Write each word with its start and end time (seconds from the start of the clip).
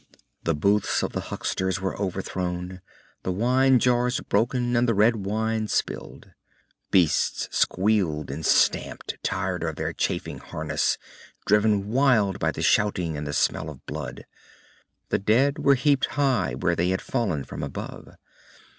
The 0.45 0.55
booths 0.55 1.03
of 1.03 1.11
the 1.13 1.19
hucksters 1.29 1.79
were 1.79 1.95
overthrown, 1.95 2.81
the 3.21 3.31
wine 3.31 3.77
jars 3.77 4.19
broken 4.19 4.75
and 4.75 4.89
the 4.89 4.95
red 4.95 5.17
wine 5.17 5.67
spilled. 5.67 6.31
Beasts 6.89 7.47
squealed 7.51 8.31
and 8.31 8.43
stamped, 8.43 9.19
tired 9.21 9.61
of 9.63 9.75
their 9.75 9.93
chafing 9.93 10.39
harness, 10.39 10.97
driven 11.45 11.89
wild 11.89 12.39
by 12.39 12.49
the 12.49 12.63
shouting 12.63 13.15
and 13.15 13.27
the 13.27 13.31
smell 13.33 13.69
of 13.69 13.85
blood. 13.85 14.25
The 15.09 15.19
dead 15.19 15.59
were 15.59 15.75
heaped 15.75 16.05
high 16.07 16.55
where 16.55 16.75
they 16.75 16.89
had 16.89 17.01
fallen 17.03 17.43
from 17.43 17.61
above. 17.61 18.09